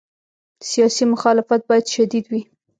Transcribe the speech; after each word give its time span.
سیاسي 0.69 1.03
مخالفت 1.13 1.61
باید 1.69 1.85
شدید 1.95 2.25
وي. 2.31 2.41